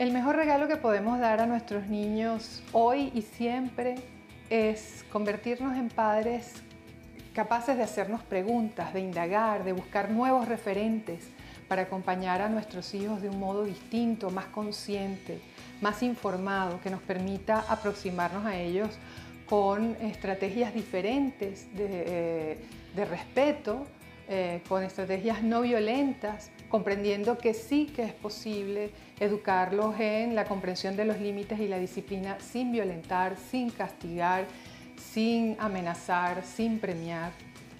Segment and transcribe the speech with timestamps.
[0.00, 3.96] El mejor regalo que podemos dar a nuestros niños hoy y siempre
[4.48, 6.54] es convertirnos en padres
[7.34, 11.28] capaces de hacernos preguntas, de indagar, de buscar nuevos referentes
[11.68, 15.42] para acompañar a nuestros hijos de un modo distinto, más consciente,
[15.82, 18.88] más informado, que nos permita aproximarnos a ellos
[19.44, 22.56] con estrategias diferentes de,
[22.96, 23.84] eh, respeto,
[24.32, 30.96] eh, con estrategias no violentas, comprendiendo que sí que es posible educarlos en la comprensión
[30.96, 34.46] de los límites y la disciplina sin violentar, sin castigar,
[35.12, 37.32] sin amenazar, sin premiar.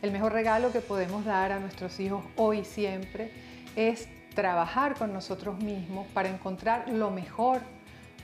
[0.03, 3.31] El mejor regalo que podemos dar a nuestros hijos hoy y siempre
[3.77, 7.61] es trabajar con nosotros mismos para encontrar lo mejor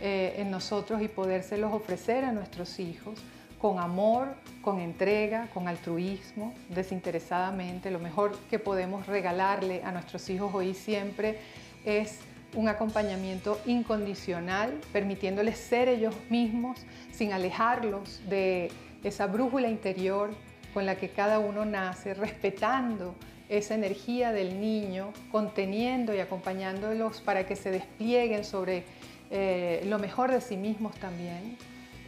[0.01, 3.21] eh, en nosotros y podérselos ofrecer a nuestros hijos
[3.61, 7.91] con amor, con entrega, con altruismo, desinteresadamente.
[7.91, 11.39] Lo mejor que podemos regalarle a nuestros hijos hoy y siempre
[11.85, 12.21] es
[12.55, 18.71] un acompañamiento incondicional, permitiéndoles ser ellos mismos sin alejarlos de
[19.03, 20.31] esa brújula interior
[20.73, 23.15] con la que cada uno nace, respetando
[23.49, 28.85] esa energía del niño, conteniendo y acompañándolos para que se desplieguen sobre
[29.31, 31.57] eh, lo mejor de sí mismos también.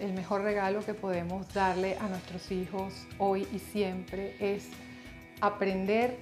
[0.00, 4.68] El mejor regalo que podemos darle a nuestros hijos hoy y siempre es
[5.40, 6.16] aprender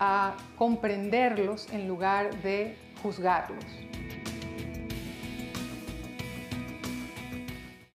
[0.00, 3.64] a comprenderlos en lugar de juzgarlos.